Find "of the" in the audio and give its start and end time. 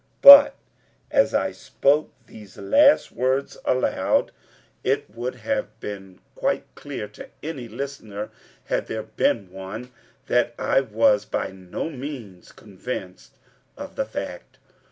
13.77-14.05